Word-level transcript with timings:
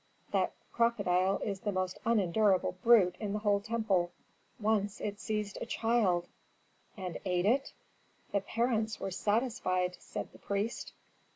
That 0.31 0.53
crocodile 0.73 1.37
is 1.45 1.59
the 1.59 1.71
most 1.71 1.99
unendurable 2.07 2.71
brute 2.81 3.15
in 3.19 3.33
the 3.33 3.37
whole 3.37 3.59
temple. 3.59 4.11
Once 4.59 4.99
it 4.99 5.19
seized 5.19 5.59
a 5.61 5.67
child" 5.67 6.27
"And 6.97 7.19
ate 7.23 7.45
it?" 7.45 7.71
"The 8.31 8.41
parents 8.41 8.99
were 8.99 9.11
satisfied!" 9.11 9.97
said 9.99 10.31
the 10.31 10.39
priest. 10.39 10.93